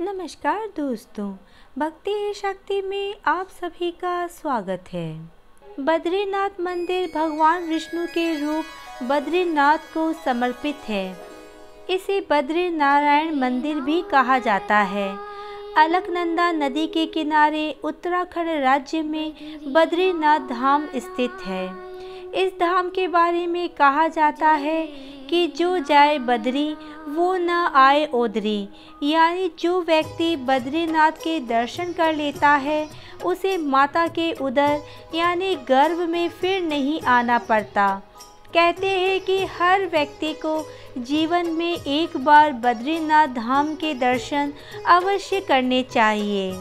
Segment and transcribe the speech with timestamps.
[0.00, 1.36] नमस्कार दोस्तों,
[1.78, 5.30] भक्ति शक्ति में आप सभी का स्वागत है।
[5.80, 8.64] बद्रीनाथ मंदिर भगवान विष्णु के रूप
[9.02, 11.16] बद्रीनाथ को समर्पित है।
[11.90, 15.08] इसे बद्री नारायण मंदिर भी कहा जाता है।
[15.78, 19.34] अलकनंदा नदी के किनारे उत्तराखंड राज्य में
[19.72, 21.66] बद्रीनाथ धाम स्थित है।
[22.34, 26.76] इस धाम के बारे में कहा जाता है कि जो जाए बद्री,
[27.08, 28.68] वो न आए ओदरी।
[29.02, 32.88] यानी जो व्यक्ति बद्रीनाथ के दर्शन कर लेता है,
[33.24, 34.80] उसे माता के उदर,
[35.14, 38.02] यानी गर्भ में फिर नहीं आना पड़ता।
[38.54, 40.66] कहते हैं कि हर व्यक्ति को
[40.98, 44.52] जीवन में एक बार बद्रीनाथ धाम के दर्शन
[44.86, 46.52] अवश्य करने चाहिए।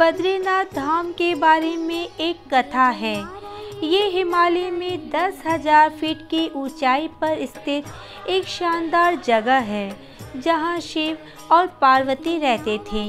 [0.00, 3.41] बद्रीनाथ धाम के बारे में एक कथा है।
[3.82, 7.84] ये हिमालय में दस हज़ार फीट की ऊंचाई पर स्थित
[8.28, 9.96] एक शानदार जगह है,
[10.36, 11.16] जहाँ शिव
[11.52, 13.02] और पार्वती रहते थे।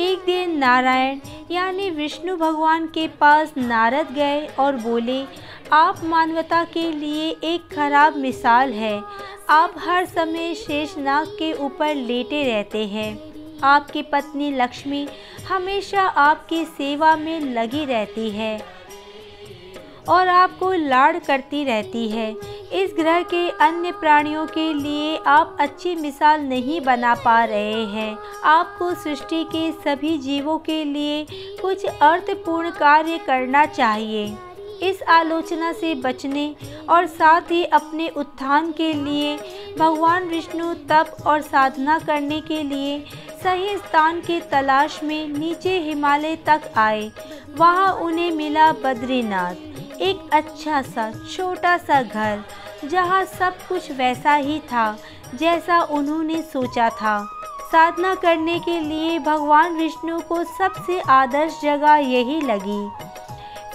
[0.00, 5.22] एक दिन नारायण, यानी विष्णु भगवान के पास नारद गए और बोले,
[5.72, 9.02] आप मानवता के लिए एक खराब मिसाल है।
[9.50, 13.18] आप हर समय शेषनाग के ऊपर लेटे रहते हैं।
[13.64, 15.06] आपकी पत्नी लक्ष्मी
[15.48, 18.81] हमेशा आपकी सेवा में लगी रहती है।
[20.08, 22.30] और आपको लाड़ करती रहती है।
[22.72, 28.16] इस ग्रह के अन्य प्राणियों के लिए आप अच्छी मिसाल नहीं बना पा रहे हैं।
[28.44, 31.26] आपको सृष्टि के सभी जीवों के लिए
[31.62, 34.36] कुछ अर्थपूर्ण कार्य करना चाहिए।
[34.82, 36.54] इस आलोचना से बचने
[36.88, 39.36] और साथ ही अपने उत्थान के लिए,
[39.78, 43.04] भगवान विष्णु तप और साधना करने के लिए
[43.42, 47.10] सही स्थान की तलाश में नीचे हिमालय तक आए।
[47.56, 49.54] वहाँ उन्हें मिला बद्रीनाथ।
[50.02, 52.42] एक अच्छा सा, छोटा सा घर,
[52.84, 54.96] जहाँ सब कुछ वैसा ही था,
[55.34, 57.18] जैसा उन्होंने सोचा था।
[57.72, 62.88] साधना करने के लिए भगवान विष्णु को सबसे आदर्श जगह यही लगी।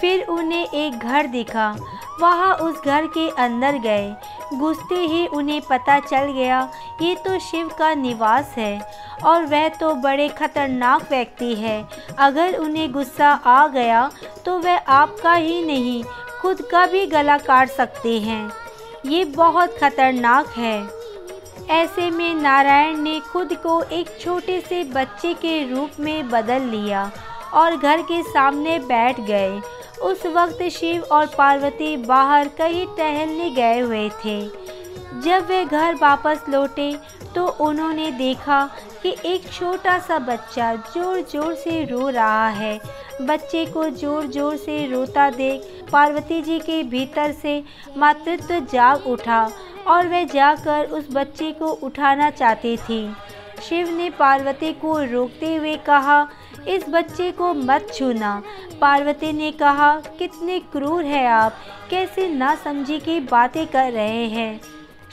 [0.01, 1.75] फिर उन्हें एक घर दिखा।
[2.21, 4.15] वहाँ उस घर के अंदर गए।
[4.53, 6.61] घुसते ही उन्हें पता चल गया,
[7.01, 8.79] ये तो शिव का निवास है,
[9.25, 11.83] और वह तो बड़े खतरनाक व्यक्ति है।
[12.19, 14.09] अगर उन्हें गुस्सा आ गया
[14.45, 16.03] तो वह आपका ही नहीं
[16.41, 18.51] खुद का भी गला काट सकते हैं।
[19.05, 20.77] ये बहुत खतरनाक है।
[21.71, 27.11] ऐसे में नारायण ने खुद को एक छोटे से बच्चे के रूप में बदल लिया
[27.53, 29.59] और घर के सामने बैठ गए।
[30.03, 34.41] उस वक्त शिव और पार्वती बाहर कहीं टहलने गए हुए थे।
[35.21, 36.91] जब वे घर वापस लौटे
[37.35, 38.63] तो उन्होंने देखा
[39.03, 42.79] कि एक छोटा सा बच्चा ज़ोर ज़ोर से रो रहा है।
[43.21, 47.63] बच्चे को ज़ोर ज़ोर से रोता देख पार्वती जी के भीतर से
[47.97, 49.49] मातृत्व जाग उठा
[49.87, 53.13] और वह जाकर उस बच्चे को उठाना चाहती थी।
[53.69, 56.27] शिव ने पार्वती को रोकते हुए कहा,
[56.67, 58.43] इस बच्चे को मत छूना।
[58.81, 61.53] पार्वती ने कहा, कितने क्रूर है आप।
[61.89, 64.61] कैसे ना समझी की बातें कर रहे हैं?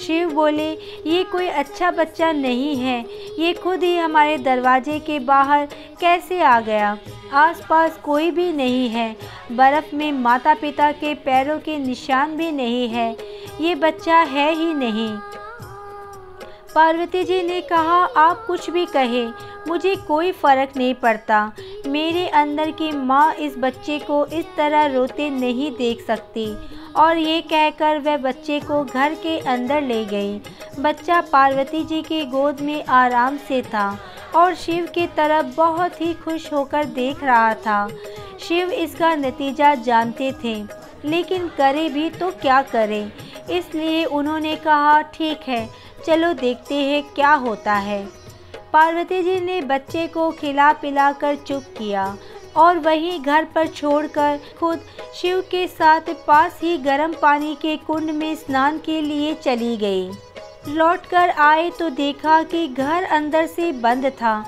[0.00, 0.71] शिव बोले,
[1.06, 3.06] ये कोई अच्छा बच्चा नहीं है।
[3.38, 5.69] ये खुद ही हमारे दरवाजे के बाहर
[6.00, 6.99] कैसे आ गया?
[7.32, 9.16] आसपास कोई भी नहीं है।
[9.53, 13.16] बर्फ़ में माता पिता के पैरों के निशान भी नहीं है।
[13.60, 15.16] ये बच्चा है ही नहीं।
[16.75, 19.25] पार्वती जी ने कहा, आप कुछ भी कहे,
[19.69, 21.53] मुझे कोई फ़र्क नहीं पड़ता।
[21.87, 26.47] मेरे अंदर की माँ इस बच्चे को इस तरह रोते नहीं देख सकती।
[26.97, 30.39] और ये कहकर वह बच्चे को घर के अंदर ले गई।
[30.81, 33.87] बच्चा पार्वती जी की गोद में आराम से था
[34.35, 37.89] और शिव की तरफ़ बहुत ही खुश होकर देख रहा था।
[38.41, 40.56] शिव इसका नतीजा जानते थे,
[41.05, 43.12] लेकिन करे भी तो क्या करें?
[43.51, 45.69] इसलिए उन्होंने कहा, ठीक है
[46.06, 48.04] चलो देखते हैं क्या होता है।
[48.72, 52.16] पार्वती जी ने बच्चे को खिला पिला कर चुप किया
[52.56, 54.81] और वहीं घर पर छोड़कर खुद
[55.14, 60.10] शिव के साथ पास ही गर्म पानी के कुंड में स्नान के लिए चली गई।
[60.69, 64.38] लौटकर आए तो देखा कि घर अंदर से बंद था।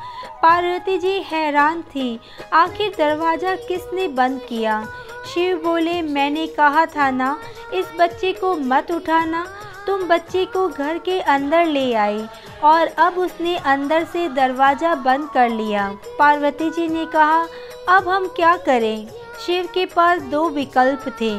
[0.42, 2.18] पार्वती जी हैरान थी,
[2.52, 4.82] आखिर दरवाज़ा किसने बंद किया?
[5.26, 7.38] शिव बोले, मैंने कहा था ना,
[7.74, 9.44] इस बच्चे को मत उठाना
[9.86, 12.24] तुम बच्चे को घर के अंदर ले आई
[12.64, 15.88] और अब उसने अंदर से दरवाज़ा बंद कर लिया।
[16.18, 17.46] पार्वती जी ने कहा,
[17.88, 19.08] अब हम क्या करें?
[19.46, 21.32] शिव के पास दो विकल्प थे।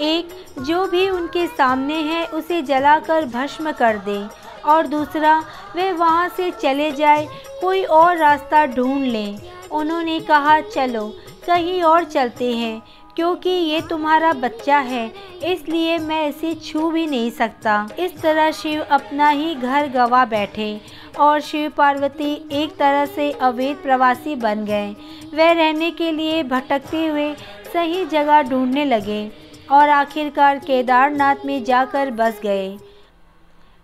[0.00, 0.28] एक,
[0.58, 4.28] जो भी उनके सामने है, उसे जलाकर भस्म कर दे।
[4.64, 5.44] और दूसरा
[5.76, 7.28] वे वहाँ से चले जाए,
[7.60, 9.38] कोई और रास्ता ढूंढ लें।
[9.70, 11.06] उन्होंने कहा, चलो,
[11.46, 12.82] कहीं और चलते हैं।
[13.16, 15.10] क्योंकि ये तुम्हारा बच्चा है,
[15.44, 20.80] इसलिए मैं इसे छू भी नहीं सकता। इस तरह शिव अपना ही घर गवा बैठे
[21.20, 24.88] और शिव पार्वती एक तरह से अवैध प्रवासी बन गए।
[25.34, 27.32] वे रहने के लिए भटकते हुए
[27.72, 29.30] सही जगह ढूँढने लगे
[29.72, 32.76] और आखिरकार केदारनाथ में जाकर बस गए।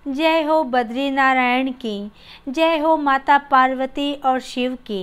[0.07, 2.11] जय हो बद्री नारायण की,
[2.49, 5.03] जय हो माता पार्वती और शिव की।